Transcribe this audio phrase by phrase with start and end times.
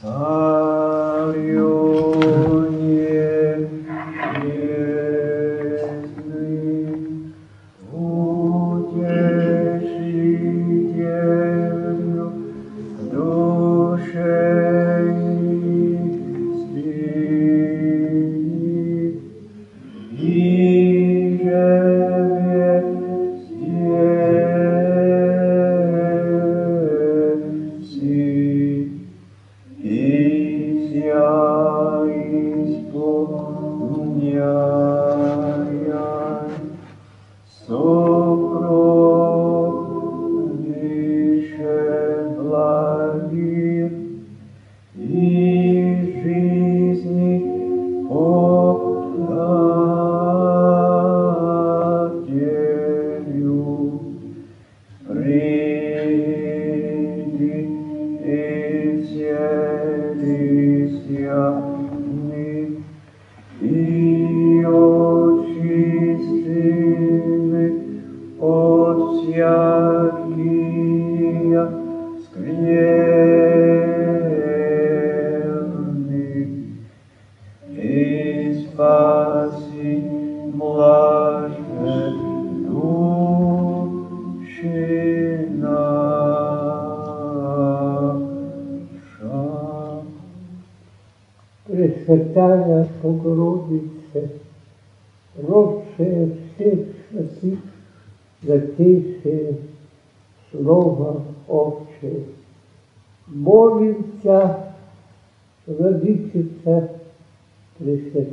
[0.00, 1.87] Sario.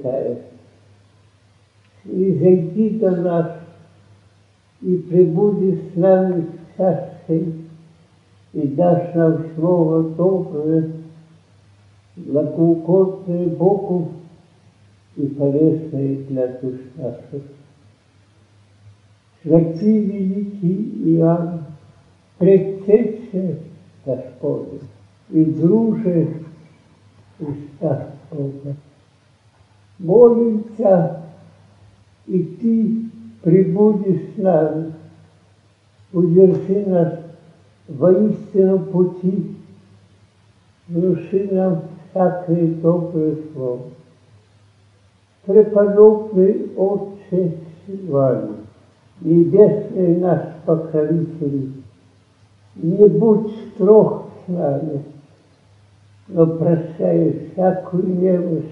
[0.06, 0.38] Пресвятая,
[2.06, 3.52] и зайди до нас,
[4.82, 7.54] и пребуди с нами в царстве,
[8.54, 10.92] и дашь нам слово доброе,
[12.16, 14.12] благоугодное Богу
[15.16, 17.44] и полезное для душ наших.
[19.42, 21.66] Святый великий Иоанн,
[22.38, 23.60] предтече
[24.06, 24.78] Господа
[25.32, 26.28] и друже
[27.38, 28.76] Христа Бога.
[30.00, 31.22] Молимся,
[32.28, 33.06] и Ты
[33.42, 34.94] прибудешь с нами,
[36.12, 37.14] удержи нас
[37.88, 39.56] воистину пути,
[40.88, 43.82] внуши нам всякое доброе слово.
[45.46, 48.56] Преподобный Отче Сильваний,
[49.22, 51.72] Небесный наш покровитель,
[52.76, 55.04] не будь строг с нами,
[56.28, 58.66] но прощай всякую немощь,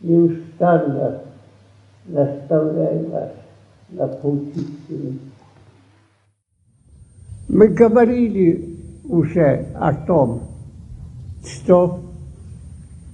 [0.00, 1.22] неустанно
[2.06, 3.30] наставляй нас
[3.90, 5.18] на путь истины.
[7.48, 10.42] Мы говорили уже о том,
[11.44, 12.00] что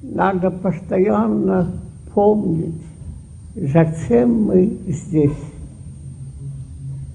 [0.03, 1.73] надо постоянно
[2.13, 2.83] помнить,
[3.55, 5.39] зачем мы здесь.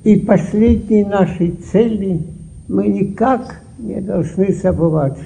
[0.03, 2.25] И последней нашей цели
[2.68, 5.19] мы никак не должны забывать.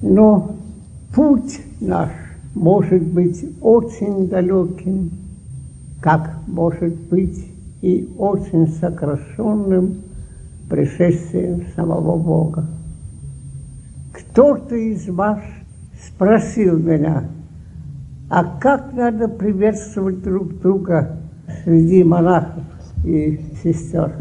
[0.00, 0.56] Но
[1.14, 2.10] путь наш
[2.58, 5.10] может быть очень далеким,
[6.00, 7.46] как может быть
[7.82, 9.98] и очень сокращенным
[10.68, 12.66] пришествием самого Бога.
[14.12, 15.40] Кто-то из вас
[16.04, 17.24] спросил меня,
[18.28, 21.16] а как надо приветствовать друг друга
[21.64, 22.64] среди монахов
[23.04, 24.16] и сестер?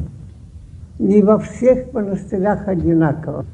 [1.00, 3.46] Не во всех монастырях одинаково.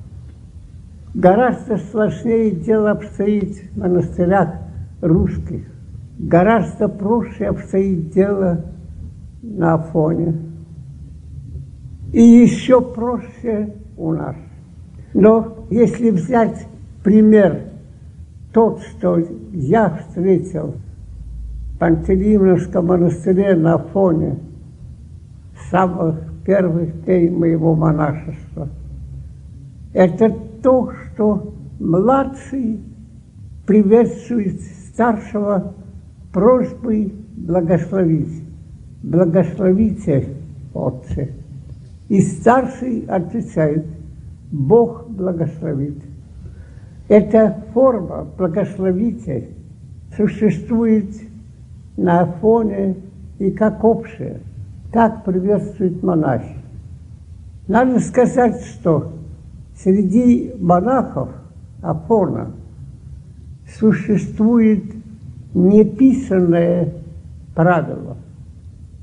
[1.13, 4.62] Гораздо сложнее дело обстоит в монастырях
[5.03, 5.65] русских.
[6.17, 8.65] Гораздо проще обстоит дело
[9.41, 10.35] на Афоне.
[12.13, 14.35] И еще проще у нас.
[15.13, 16.65] Но если взять
[17.03, 17.63] пример
[18.53, 19.19] тот, что
[19.51, 20.75] я встретил
[21.73, 24.37] в Пантелеймоновском монастыре на Афоне
[25.59, 28.69] с самых первых дней моего монашества,
[29.93, 32.79] это то, что младший
[33.65, 34.61] приветствует
[34.93, 35.73] старшего
[36.31, 38.43] просьбой благословить.
[39.01, 40.29] Благословите,
[40.73, 41.33] Отче.
[42.09, 43.85] И старший отвечает,
[44.51, 45.97] Бог благословит.
[47.09, 49.49] Эта форма благословите
[50.15, 51.09] существует
[51.97, 52.97] на Афоне
[53.39, 54.39] и как общая.
[54.91, 56.55] Так приветствуют монахи.
[57.67, 59.13] Надо сказать, что
[59.75, 61.29] среди монахов
[61.81, 62.51] Афона
[63.79, 64.83] существует
[65.53, 66.93] неписанное
[67.55, 68.17] правило,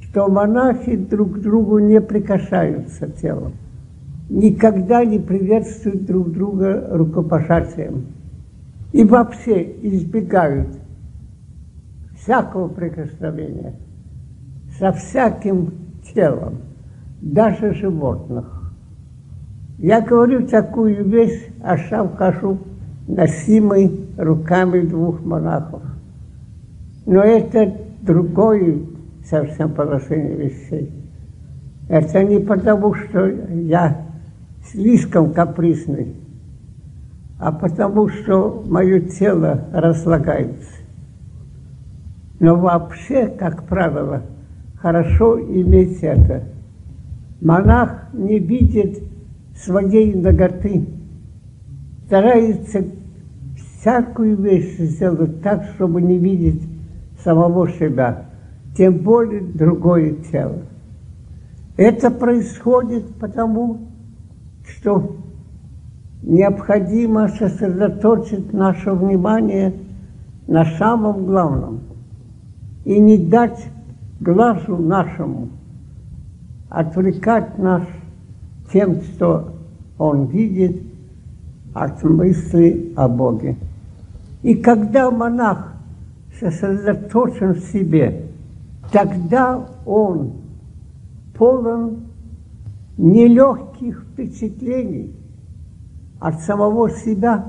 [0.03, 3.53] что монахи друг к другу не прикасаются телом,
[4.29, 8.07] никогда не приветствуют друг друга рукопожатием.
[8.93, 10.69] и вообще избегают
[12.19, 13.75] всякого прикосновения
[14.79, 15.75] со всяким
[16.15, 16.59] телом,
[17.21, 18.73] даже животных.
[19.79, 22.59] Я говорю такую вещь, а сам хожу
[23.07, 25.83] носимый руками двух монахов.
[27.07, 28.81] Но это другое
[29.25, 30.93] совсем положение вещей.
[31.89, 34.07] Это не потому, что я
[34.65, 36.15] слишком капризный,
[37.39, 40.77] а потому, что мое тело разлагается.
[42.39, 44.23] Но вообще, как правило,
[44.77, 46.45] хорошо иметь это.
[47.41, 49.03] Монах не видит
[49.57, 50.87] своей ноготы,
[52.07, 52.85] старается
[53.81, 56.63] всякую вещь сделать так, чтобы не видеть
[57.25, 58.27] самого себя,
[58.77, 60.59] тем более другое тело.
[61.77, 63.79] Это происходит потому,
[64.67, 65.17] что
[66.23, 69.73] необходимо сосредоточить наше внимание
[70.47, 71.81] на самом главном
[72.85, 73.67] и не дать
[74.21, 75.49] глазу нашему
[76.69, 77.83] отвлекать нас
[78.73, 79.55] тем, что
[79.97, 80.83] он видит
[81.73, 83.57] от мысли о Боге.
[84.43, 85.75] И когда монах
[86.39, 88.27] сосредоточен в себе,
[88.93, 90.33] тогда он
[91.35, 92.07] полон
[92.97, 95.15] нелегких впечатлений
[96.19, 97.47] от самого себя,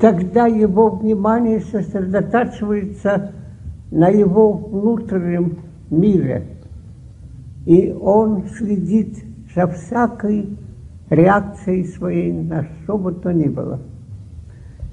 [0.00, 3.32] тогда его внимание сосредотачивается
[3.90, 5.58] на его внутреннем
[5.90, 6.46] мире,
[7.64, 9.24] и он следит
[9.54, 10.58] за всякой
[11.08, 13.80] реакцией своей на что бы то ни было.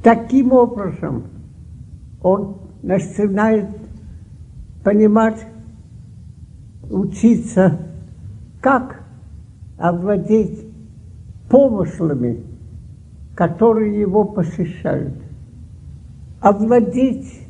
[0.03, 1.23] Таким образом,
[2.21, 3.69] он начинает
[4.83, 5.47] понимать,
[6.89, 7.79] учиться,
[8.59, 9.01] как
[9.77, 10.67] овладеть
[11.49, 12.43] помыслами,
[13.33, 15.15] которые его посещают.
[16.41, 17.47] Овладеть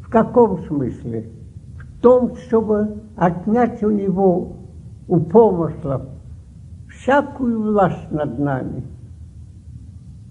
[0.00, 1.30] в каком смысле?
[1.78, 4.56] В том, чтобы отнять у него,
[5.08, 6.02] у помыслов,
[6.88, 8.82] всякую власть над нами,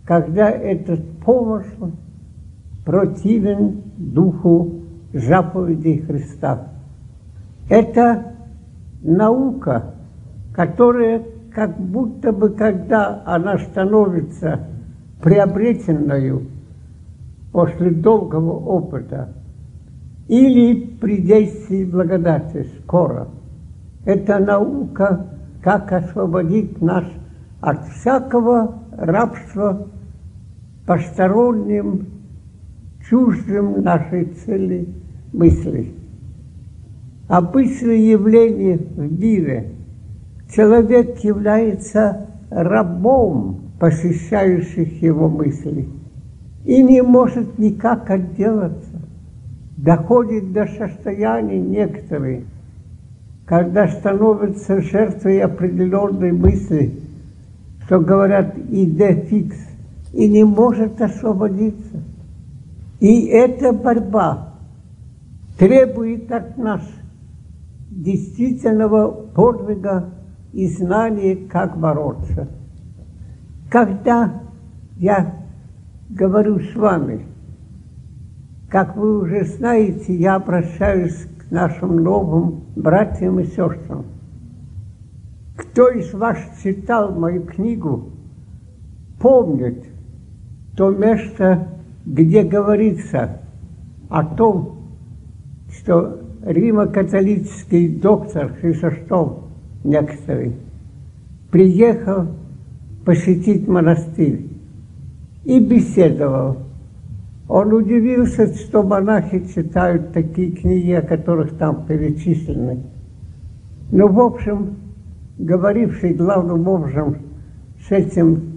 [0.06, 1.92] когда этот помысл
[2.86, 6.68] противен духу заповедей Христа.
[7.69, 8.34] Это
[9.02, 9.96] наука,
[10.54, 14.60] которая как будто бы, когда она становится
[15.22, 16.48] приобретенную
[17.51, 19.30] после долгого опыта,
[20.28, 23.30] или при действии благодати скоро.
[24.04, 25.28] Это наука,
[25.63, 27.06] как освободить нас
[27.62, 29.88] от всякого рабства
[30.86, 32.08] посторонним,
[33.10, 34.88] чуждым нашей цели
[35.34, 35.94] мыслей.
[37.28, 39.72] Обычное явление в мире.
[40.56, 45.90] Человек является рабом посещающих его мыслей
[46.64, 48.96] и не может никак отделаться
[49.78, 52.44] доходит до состояния некоторые,
[53.46, 56.94] когда становятся жертвой определенной мысли,
[57.86, 59.58] что говорят «иде фикс»,
[60.16, 62.02] и не может освободиться.
[63.00, 64.56] И эта борьба
[65.60, 66.82] требует от нас
[67.92, 70.10] действительного подвига
[70.54, 72.48] и знания, как бороться.
[73.70, 74.42] Когда
[74.98, 75.36] я
[76.10, 77.28] говорю с вами–
[78.75, 84.06] как вы уже знаете, я обращаюсь к нашим новым братьям и сестрам.
[85.56, 88.10] Кто из вас читал мою книгу,
[89.20, 89.85] помнит
[90.75, 91.67] то место,
[92.05, 93.41] где говорится
[94.10, 94.89] о том,
[95.72, 99.46] что римо-католический доктор Хрисостом
[99.84, 100.55] некоторый
[101.51, 102.27] приехал
[103.05, 104.48] посетить монастырь
[105.44, 106.58] и беседовал
[107.48, 112.84] он удивился, что монахи читают такие книги, о которых там перечислены.
[113.91, 114.77] Но, в общем,
[115.38, 117.17] говоривший главным образом
[117.88, 118.55] с этим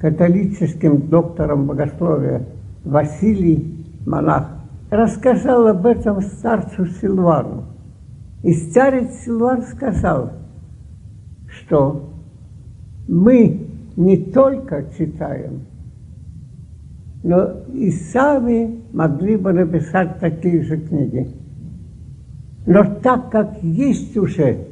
[0.00, 2.46] католическим доктором богословия
[2.84, 4.48] Василий Монах,
[4.90, 7.64] рассказал об этом старцу Силвану.
[8.42, 10.32] И старец Силван сказал,
[11.46, 12.14] что
[13.06, 13.66] мы
[13.96, 15.66] не только читаем,
[17.22, 21.28] но и сами могли бы написать такие же книги.
[22.66, 24.66] Но так как есть уже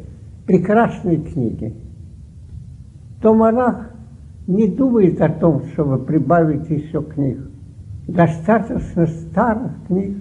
[0.47, 1.75] прекрасные книги,
[3.21, 3.91] то монах
[4.49, 7.39] не думает о том, чтобы прибавить еще книг.
[8.09, 10.17] Достаточно старых книг.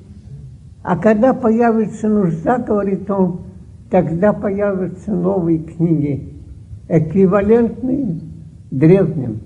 [0.84, 3.40] А когда появится нужда, говорит он,
[3.90, 6.34] тогда появятся новые книги,
[6.90, 8.20] эквивалентные
[8.70, 9.40] древним.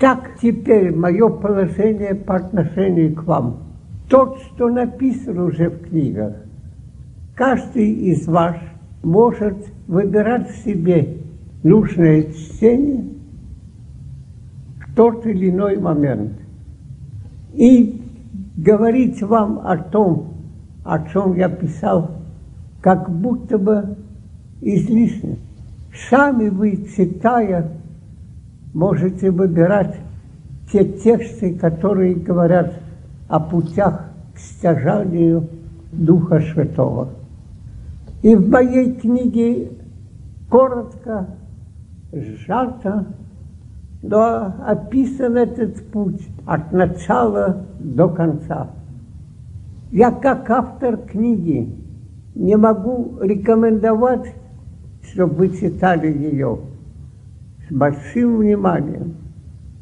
[0.00, 3.58] Так теперь мое положение по отношению к вам.
[4.08, 6.34] Тот, что написано уже в книгах,
[7.34, 8.56] каждый из вас
[9.02, 9.56] может
[9.86, 11.18] выбирать себе
[11.62, 13.05] нужное чтение
[14.96, 16.32] тот или иной момент
[17.52, 18.02] и
[18.56, 20.34] говорить вам о том,
[20.84, 22.12] о чем я писал,
[22.80, 23.96] как будто бы
[24.62, 25.36] излишне.
[26.08, 27.70] Сами вы, читая,
[28.72, 29.96] можете выбирать
[30.72, 32.74] те тексты, которые говорят
[33.28, 35.48] о путях к стяжанию
[35.92, 37.10] Духа Святого.
[38.22, 39.72] И в моей книге
[40.48, 41.26] коротко,
[42.12, 43.06] сжато,
[44.08, 48.70] но описан этот путь от начала до конца.
[49.90, 51.74] Я как автор книги
[52.34, 54.34] не могу рекомендовать,
[55.02, 56.58] чтобы вы читали ее
[57.68, 59.14] с большим вниманием.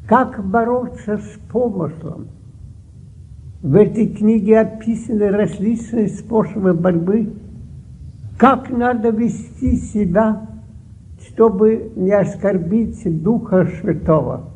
[0.07, 2.27] Как бороться с помыслом?
[3.61, 7.33] В этой книге описаны различные способы борьбы,
[8.37, 10.47] как надо вести себя,
[11.29, 14.49] чтобы не оскорбить Духа Святого,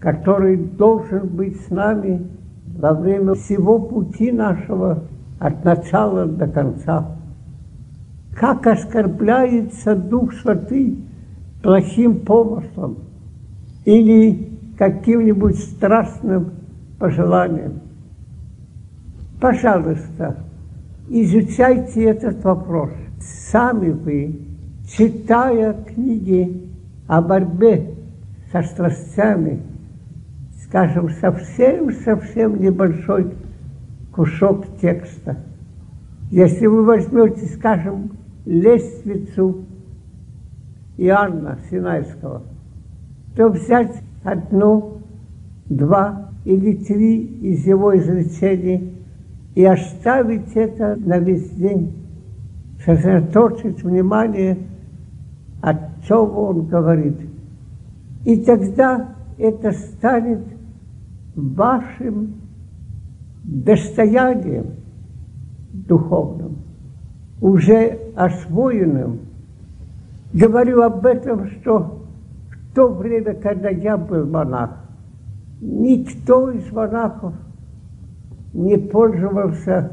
[0.00, 2.26] который должен быть с нами
[2.78, 5.04] во время всего пути нашего
[5.38, 7.16] от начала до конца.
[8.34, 11.04] Как оскорбляется Дух Святый
[11.62, 12.98] плохим помыслом
[13.84, 16.52] или каким-нибудь страстным
[16.98, 17.80] пожеланием.
[19.40, 20.36] Пожалуйста,
[21.08, 22.90] изучайте этот вопрос.
[23.20, 24.45] Сами вы,
[24.88, 26.68] читая книги
[27.06, 27.94] о борьбе
[28.52, 29.62] со страстями,
[30.62, 33.32] скажем, совсем-совсем небольшой
[34.12, 35.36] кусок текста.
[36.30, 38.12] Если вы возьмете, скажем,
[38.44, 39.64] лестницу
[40.96, 42.42] Иоанна Синайского,
[43.36, 44.98] то взять одно,
[45.66, 48.92] два или три из его изречений
[49.54, 51.92] и оставить это на весь день,
[52.84, 54.58] сосредоточить внимание,
[55.66, 55.74] о
[56.06, 57.16] чем он говорит.
[58.24, 60.44] И тогда это станет
[61.34, 62.34] вашим
[63.42, 64.66] достоянием
[65.72, 66.58] духовным,
[67.40, 69.18] уже освоенным.
[70.32, 71.98] Говорю об этом, что
[72.48, 74.70] в то время, когда я был монах,
[75.60, 77.34] никто из монахов
[78.54, 79.90] не пользовался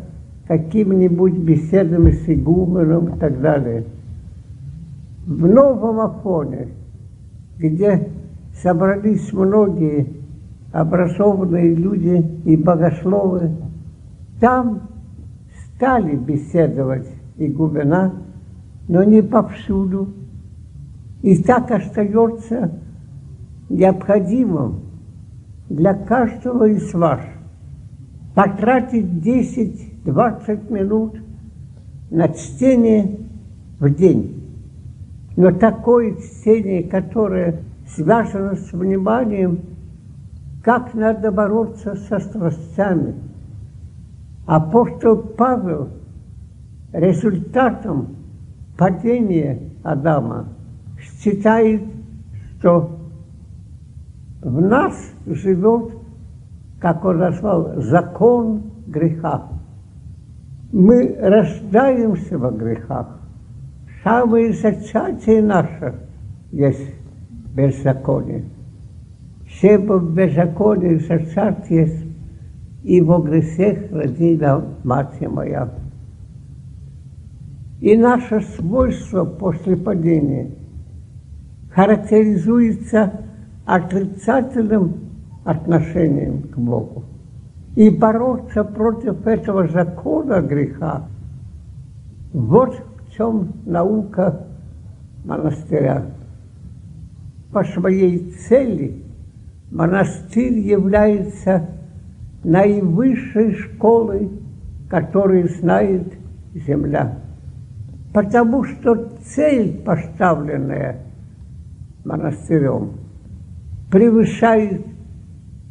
[0.47, 3.85] какими-нибудь беседами с игуменом и так далее.
[5.25, 6.69] В Новом Афоне,
[7.57, 8.09] где
[8.61, 10.07] собрались многие
[10.73, 13.55] образованные люди и богословы,
[14.41, 14.89] там
[15.75, 18.13] стали беседовать игумена,
[18.89, 20.09] но не повсюду.
[21.21, 22.79] И так остается
[23.69, 24.81] необходимым
[25.69, 27.21] для каждого из вас
[28.35, 31.15] потратить 10-20 минут
[32.11, 33.19] на чтение
[33.79, 34.42] в день.
[35.35, 39.61] Но такое чтение, которое связано с вниманием,
[40.63, 43.15] как надо бороться со страстями.
[44.45, 45.89] Апостол Павел
[46.91, 48.15] результатом
[48.77, 50.47] падения Адама
[50.99, 51.83] считает,
[52.59, 52.99] что
[54.41, 55.93] в нас живет,
[56.79, 59.47] как он назвал, закон греха.
[60.71, 63.19] Мы рождаемся во грехах.
[64.03, 65.95] Самое зачатие наше
[66.51, 66.93] есть
[67.55, 68.43] беззаконие.
[69.47, 72.05] Все в беззаконии зачат есть,
[72.83, 75.69] и во грехах родила мать моя.
[77.79, 80.51] И наше свойство после падения
[81.71, 83.21] характеризуется
[83.65, 84.95] отрицательным
[85.45, 87.05] отношением к Богу.
[87.75, 91.07] И бороться против этого закона греха,
[92.33, 92.81] вот
[93.15, 94.47] чем наука
[95.23, 96.05] монастыря.
[97.51, 99.03] По своей цели
[99.71, 101.69] монастырь является
[102.43, 104.31] наивысшей школой,
[104.89, 106.13] которую знает
[106.53, 107.19] земля.
[108.13, 110.97] Потому что цель, поставленная
[112.05, 112.93] монастырем,
[113.91, 114.85] превышает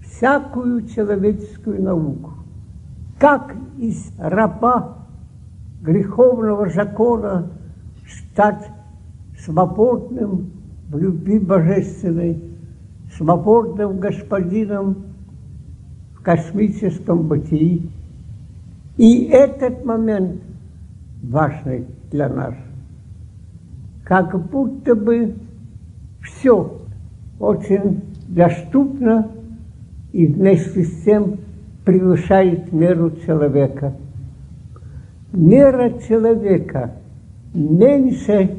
[0.02, 2.32] всякую человеческую науку.
[3.18, 5.01] Как из раба
[5.82, 7.50] греховного закона
[8.06, 8.70] стать
[9.38, 10.52] свободным
[10.88, 12.42] в любви божественной,
[13.16, 15.04] свободным господином
[16.14, 17.90] в космическом бытии.
[18.96, 20.40] И этот момент
[21.22, 22.54] важный для нас.
[24.04, 25.34] Как будто бы
[26.22, 26.80] все
[27.40, 29.28] очень доступно
[30.12, 31.38] и вместе с тем
[31.84, 33.94] превышает меру человека.
[35.32, 36.92] Мера человека
[37.54, 38.58] меньше,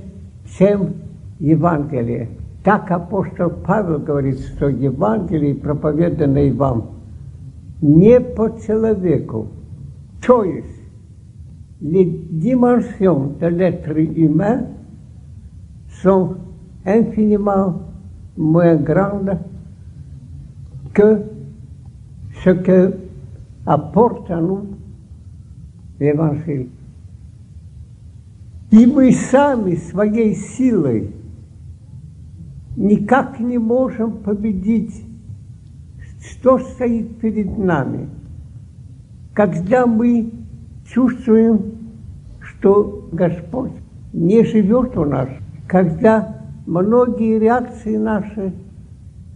[0.58, 0.94] чем
[1.40, 2.30] Евангелие.
[2.64, 6.92] Так апостол Павел говорит, что Евангелие, проповеданное вам,
[7.82, 9.48] не по человеку.
[10.26, 10.84] То есть,
[11.82, 14.68] les dimensions de l'être humain
[16.02, 16.38] sont
[16.86, 17.82] infiniment
[18.38, 19.38] moins grandes
[20.94, 21.24] que
[22.44, 22.94] ce que
[23.66, 24.66] apporte à nous
[26.04, 26.70] l'Évangile.
[28.72, 31.12] И мы сами своей силой
[32.76, 35.06] никак не можем победить,
[36.20, 38.10] что стоит перед нами.
[39.34, 40.32] Когда мы
[40.88, 41.94] чувствуем,
[42.42, 43.74] что Господь
[44.12, 45.30] не живет у нас,
[45.68, 48.54] когда многие реакции наши,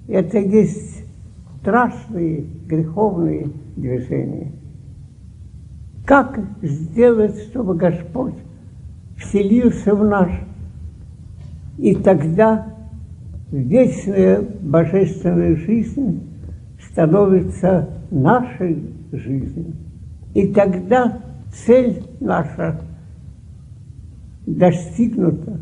[0.08, 1.06] это есть
[1.62, 4.52] страшные греховные движения.
[6.08, 8.36] Как сделать, чтобы Господь
[9.18, 10.30] вселился в нас,
[11.78, 12.66] и тогда
[13.52, 16.22] вечная божественная жизнь
[16.80, 19.74] становится нашей жизнью.
[20.34, 21.20] И тогда
[21.52, 22.80] цель наша
[24.46, 25.60] достигнута.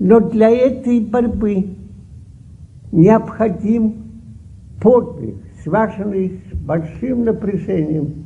[0.00, 1.76] Но для этой борьбы
[2.90, 3.96] необходим
[4.80, 8.25] подвиг, связанный с большим напряжением,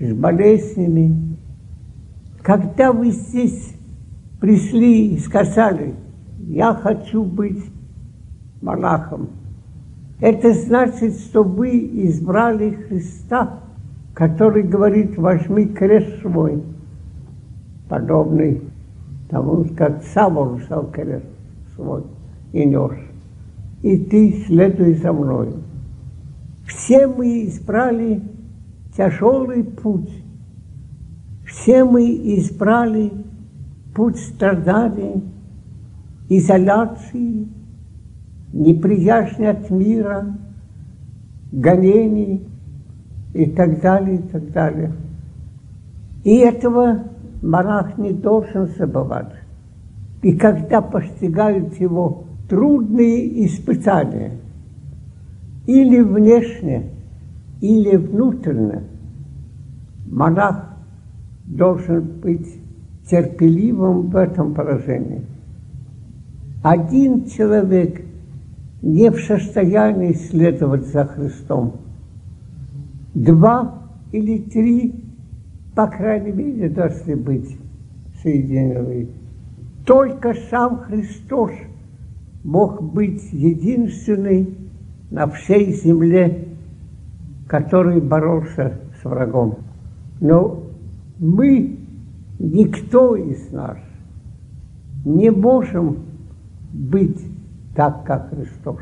[0.00, 1.36] с болезнями.
[2.42, 3.74] Когда вы здесь
[4.40, 5.94] пришли и сказали,
[6.40, 7.64] я хочу быть
[8.62, 9.28] монахом,
[10.20, 13.60] это значит, что вы избрали Христа,
[14.14, 16.62] который говорит, возьми крест свой,
[17.88, 18.62] подобный
[19.28, 21.26] тому, как Савол взял крест
[21.76, 22.02] свой
[22.52, 22.98] и нес.
[23.82, 25.54] И ты следуй за мной.
[26.66, 28.22] Все мы избрали
[28.98, 30.10] тяжелый путь.
[31.46, 32.04] Все мы
[32.36, 33.12] избрали
[33.94, 35.22] путь страданий,
[36.28, 37.46] изоляции,
[38.52, 40.36] неприязни от мира,
[41.52, 42.46] гонений
[43.32, 44.92] и так далее, и так далее.
[46.24, 47.04] И этого
[47.40, 49.32] монах не должен забывать.
[50.22, 54.32] И когда постигают его трудные испытания,
[55.66, 56.90] или внешне,
[57.60, 58.84] или внутренне,
[60.06, 60.76] монах
[61.44, 62.60] должен быть
[63.10, 65.22] терпеливым в этом положении.
[66.62, 68.02] Один человек
[68.82, 71.76] не в состоянии следовать за Христом.
[73.14, 74.94] Два или три,
[75.74, 77.56] по крайней мере, должны быть
[78.22, 79.08] соединены.
[79.84, 81.52] Только сам Христос
[82.44, 84.54] мог быть единственный
[85.10, 86.47] на всей земле,
[87.48, 89.58] который боролся с врагом.
[90.20, 90.64] Но
[91.18, 91.78] мы,
[92.38, 93.78] никто из нас,
[95.04, 96.04] не можем
[96.72, 97.20] быть
[97.74, 98.80] так, как Христос.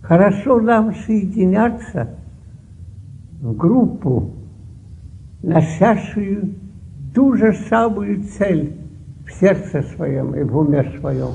[0.00, 2.16] Хорошо нам соединяться
[3.42, 4.32] в группу,
[5.42, 6.54] носящую
[7.14, 8.76] ту же самую цель
[9.26, 11.34] в сердце своем и в уме своем.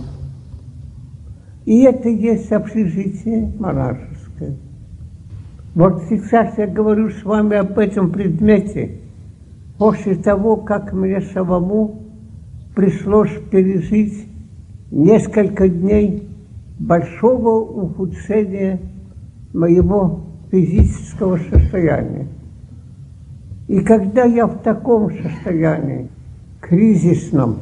[1.65, 4.55] И это есть общежитие монашеское.
[5.75, 9.01] Вот сейчас я говорю с вами об этом предмете
[9.77, 12.01] после того, как мне самому
[12.73, 14.25] пришлось пережить
[14.89, 16.29] несколько дней
[16.79, 18.79] большого ухудшения
[19.53, 22.27] моего физического состояния.
[23.67, 26.07] И когда я в таком состоянии,
[26.61, 27.57] кризисном,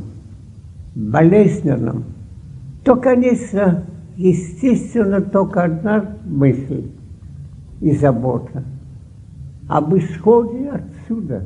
[0.94, 2.04] болезненном,
[2.84, 3.86] то, конечно,
[4.18, 6.84] естественно, только одна мысль
[7.84, 8.64] и забота
[9.68, 11.44] об исходе отсюда.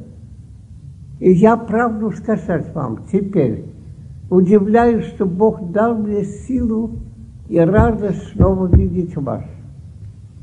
[1.20, 3.66] И я правду сказать вам теперь,
[4.30, 6.92] удивляюсь, что Бог дал мне силу
[7.50, 9.46] и радость снова видеть вас.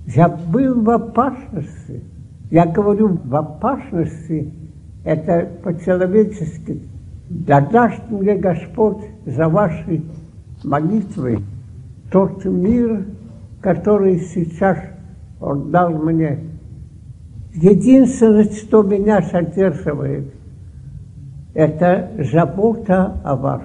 [0.06, 2.02] Я был в опасности.
[2.50, 4.52] Я говорю в опасности,
[5.04, 6.82] это по-человечески.
[7.30, 10.02] Да даст мне Господь за ваши
[10.64, 11.38] молитвы
[12.10, 13.06] тот мир,
[13.60, 14.78] который сейчас
[15.40, 16.38] Он дал мне.
[17.54, 20.32] Единственное, что меня содерживает,
[21.54, 23.62] это забота о вас.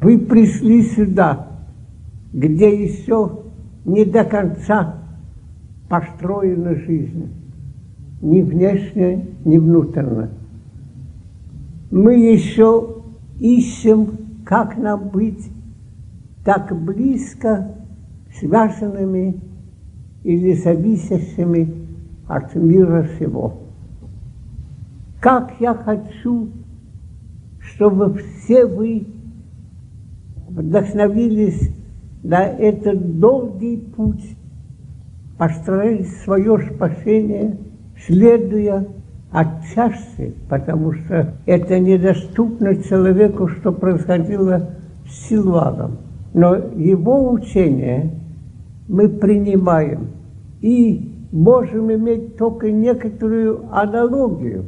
[0.00, 1.46] Вы пришли сюда,
[2.32, 3.42] где еще
[3.84, 4.96] не до конца
[5.88, 7.32] построена жизнь,
[8.20, 10.28] ни внешне, ни внутренне.
[11.90, 13.02] Мы еще
[13.38, 15.50] ищем, как нам быть
[16.44, 17.74] так близко
[18.38, 19.40] связанными
[20.24, 21.74] или зависящими
[22.26, 23.54] от мира всего.
[25.20, 26.48] Как я хочу,
[27.60, 29.06] чтобы все вы
[30.48, 31.70] вдохновились
[32.22, 34.36] на этот долгий путь,
[35.38, 37.58] построили свое спасение,
[38.06, 38.86] следуя
[39.30, 44.70] отчасти, потому что это недоступно человеку, что происходило
[45.08, 45.98] с Силуаном.
[46.34, 48.21] Но его учение
[48.88, 50.08] мы принимаем
[50.60, 54.66] и можем иметь только некоторую аналогию,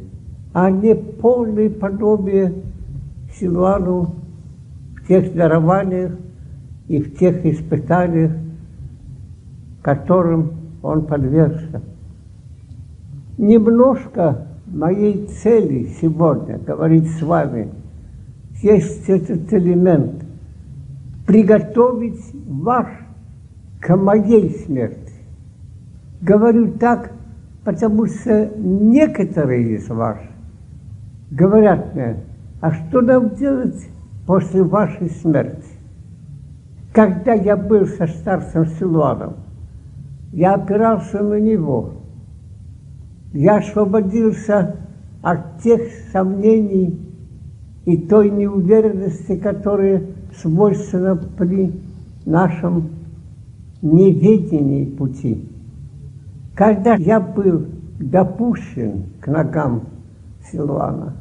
[0.53, 2.55] а не полное подобие
[3.39, 4.15] Силуану
[4.97, 6.13] в тех дарованиях
[6.89, 8.33] и в тех испытаниях,
[9.83, 11.83] которым он подвергся.
[13.37, 17.71] Немножко моей цели сегодня говорить с вами
[18.63, 20.25] есть этот элемент–
[21.27, 22.87] приготовить вас
[23.85, 25.13] к моей смерти.
[26.23, 27.13] Говорю так,
[27.65, 30.17] потому что некоторые из вас
[31.31, 32.17] говорят мне,
[32.63, 33.87] а что нам делать
[34.27, 35.69] после вашей смерти?
[36.95, 39.35] Когда я был со старцем Силуаном,
[40.33, 41.93] я опирался на него.
[43.35, 44.77] Я освободился
[45.21, 46.99] от тех сомнений
[47.85, 50.07] и той неуверенности, которые
[50.41, 51.83] свойственны при
[52.25, 52.94] нашем
[53.85, 55.49] неведении пути.
[56.55, 57.67] Когда я был
[58.01, 59.85] допущен к ногам
[60.51, 61.15] Силуана,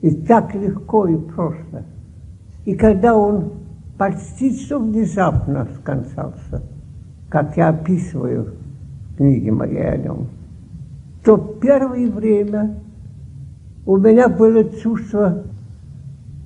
[0.00, 1.84] и так легко и просто,
[2.64, 3.52] и когда он
[3.96, 6.62] почти что внезапно скончался,
[7.28, 8.54] как я описываю
[9.12, 10.28] в книге моей о нем,
[11.24, 12.76] то первое время
[13.84, 15.42] у меня было чувство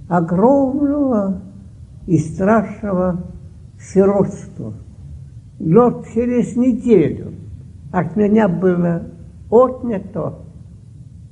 [0.08, 1.40] огромного
[2.06, 3.20] и страшного
[3.78, 4.72] сиротства.
[5.58, 7.32] Но через неделю
[7.92, 9.02] от меня было
[9.50, 10.40] отнято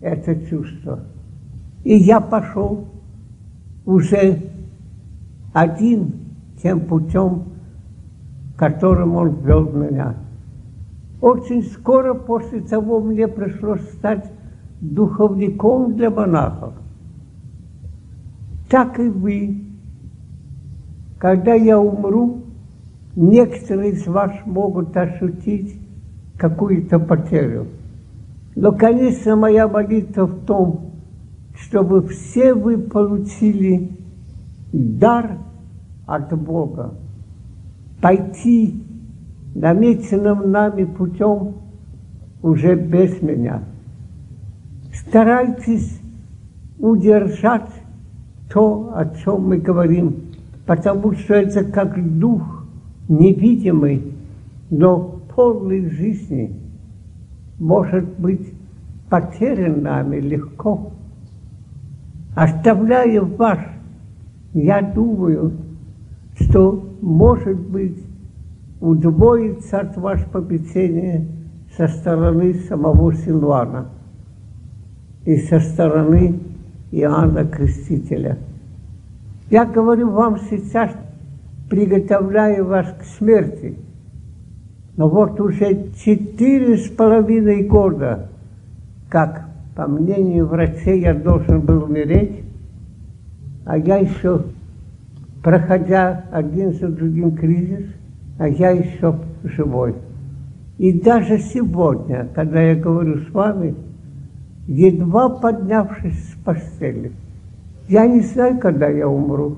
[0.01, 1.01] это чувство.
[1.85, 2.87] И я пошел
[3.85, 4.51] уже
[5.53, 6.15] один
[6.63, 7.45] тем путем,
[8.57, 10.17] которым он ввел меня.
[11.21, 14.31] Очень скоро после того мне пришлось стать
[14.81, 16.75] духовником для монахов.
[18.71, 19.65] Так и вы.
[21.19, 22.45] Когда я умру,
[23.17, 25.77] некоторые из вас могут ощутить
[26.37, 27.69] какую-то потерю.
[28.57, 30.93] Но, конечно, моя молитва в том,
[31.55, 33.91] чтобы все вы получили
[34.73, 35.39] дар
[36.07, 36.95] от Бога,
[38.01, 38.83] пойти
[39.55, 41.57] намеченным нами путем
[42.43, 43.63] уже без меня.
[44.93, 46.01] Старайтесь
[46.79, 47.71] удержать
[48.53, 50.33] то, о чем мы говорим,
[50.67, 52.60] потому что это как дух
[53.11, 54.15] невидимый,
[54.71, 56.55] но полной жизни
[57.59, 58.55] может быть
[59.11, 60.93] потерян нами легко.
[62.37, 63.59] Оставляя вас,
[64.55, 65.53] я думаю,
[66.39, 67.99] что, может быть,
[68.81, 71.27] удвоится от вас попечение
[71.77, 73.89] со стороны самого Силуана
[75.25, 76.41] и со стороны
[76.93, 78.39] Иоанна Крестителя.
[79.51, 80.93] Я говорю вам сейчас,
[81.71, 83.79] приготовляю вас к смерти–
[85.01, 88.29] но вот уже четыре с половиной года,
[89.09, 92.43] как, по мнению врачей, я должен был умереть,
[93.65, 94.45] а я еще,
[95.43, 97.87] проходя один за другим кризис,
[98.39, 99.95] а я еще живой.
[100.77, 103.75] И даже сегодня, когда я говорю с вами,
[104.67, 107.13] едва поднявшись с постели,
[107.89, 109.57] я не знаю, когда я умру.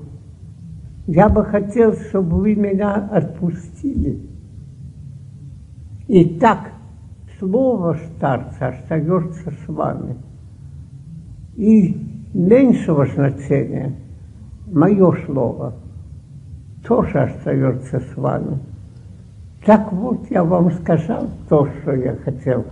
[1.07, 4.21] Я бы хотел, чтобы вы меня отпустили.
[6.07, 6.71] И так
[7.39, 10.15] слово старца остается с вами.
[11.55, 11.97] И
[12.33, 13.93] меньшего значения
[14.71, 15.73] мое слово
[16.85, 18.59] тоже остается с вами.
[19.65, 22.65] Так вот, я вам сказал то, что я хотел.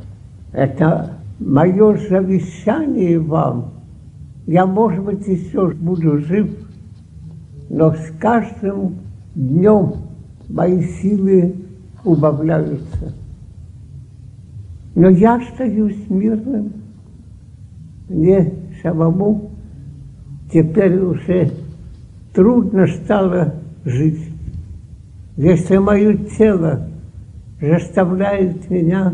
[0.52, 3.74] Это мое завещание вам.
[4.46, 6.50] Я, может быть, еще буду жив,
[7.74, 8.98] но с каждым
[9.34, 9.94] днем
[10.50, 11.56] мои силы
[12.04, 13.14] убавляются.
[14.94, 16.74] Но я остаюсь мирным.
[18.10, 18.52] Мне
[18.84, 19.52] самому
[20.52, 21.50] теперь уже
[22.34, 23.54] трудно стало
[23.86, 24.20] жить.
[25.38, 26.90] Если мое тело
[27.62, 29.14] заставляет меня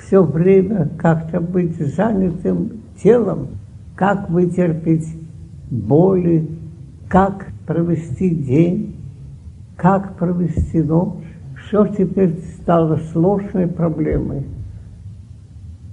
[0.00, 3.48] все время как-то быть занятым телом,
[3.96, 5.08] как вытерпеть
[5.68, 6.48] боли,
[7.08, 8.96] как провести день,
[9.76, 11.24] как провести ночь,
[11.66, 14.44] все теперь стало сложной проблемой.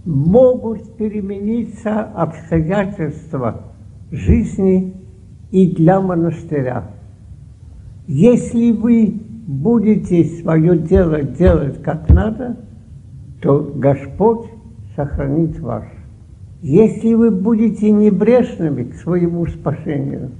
[0.05, 3.61] Могут перемениться обстоятельства
[4.11, 4.93] жизни
[5.51, 6.91] и для монастыря.
[8.07, 12.57] Если вы будете свое дело делать как надо,
[13.41, 14.47] то Господь
[14.95, 15.85] сохранит вас.
[16.61, 20.31] Если вы будете небрежными к своему спасению,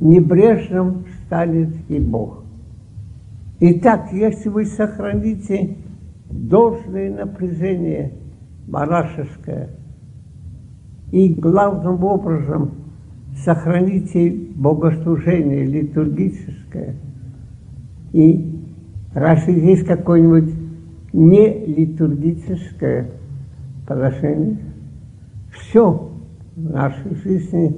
[0.00, 2.44] небрежным станет и Бог.
[3.60, 5.76] Итак, если вы сохраните
[6.30, 8.12] должное напряжение
[8.68, 9.70] монашеское
[11.10, 12.72] и главным образом
[13.44, 16.96] сохраните богослужение литургическое,
[18.12, 18.60] и
[19.14, 20.54] раз есть какое-нибудь
[21.12, 23.10] не литургическое
[23.86, 24.58] положение,
[25.50, 26.10] все
[26.56, 27.76] в нашей жизни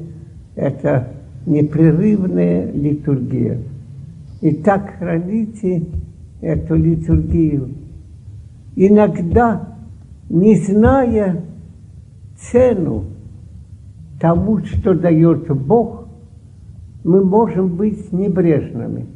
[0.57, 1.18] это
[1.49, 3.59] непрерывная литургия.
[4.41, 5.85] И так храните
[6.41, 7.71] эту литургию.
[8.77, 9.77] Иногда,
[10.29, 11.43] не зная
[12.37, 13.05] цену
[14.21, 16.07] тому, что дает Бог,
[17.03, 19.07] мы можем быть небрежными.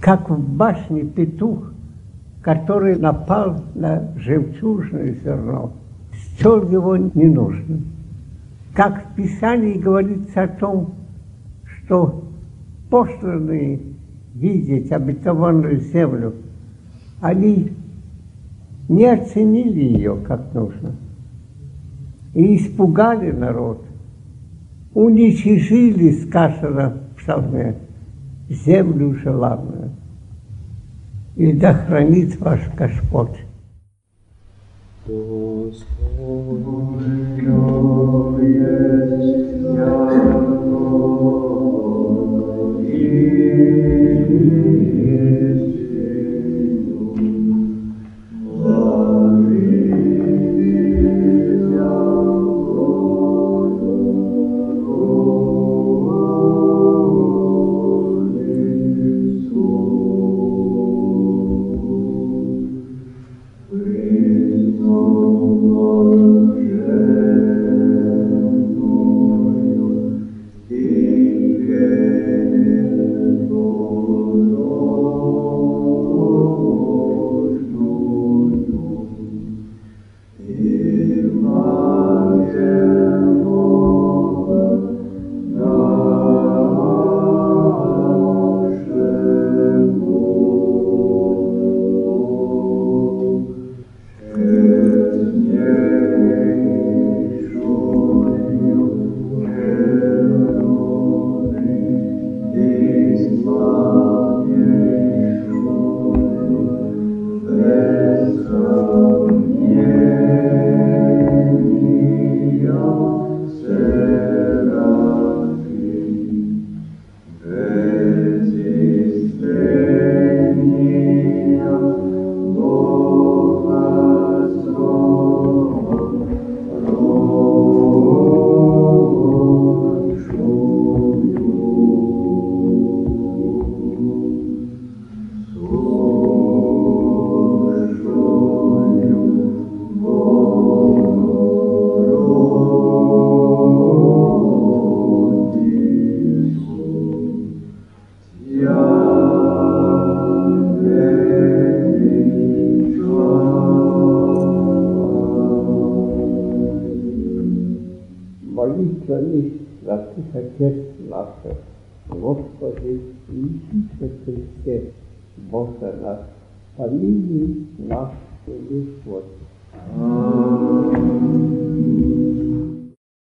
[0.00, 1.72] Как в башне петух,
[2.42, 5.72] который напал на жемчужное зерно,
[6.12, 7.86] счел его ненужным.
[8.74, 10.94] Как в Писании говорится о том,
[11.86, 12.24] что
[12.90, 13.80] посланные
[14.34, 16.34] видеть обетованную землю,
[17.20, 17.72] они
[18.88, 20.94] не оценили ее как нужно
[22.34, 23.82] и испугали народ,
[24.94, 27.76] уничижили, сказано в псалме,
[28.50, 29.92] землю желанную.
[31.36, 33.38] И да хранит ваш Господь.
[35.06, 35.86] Господь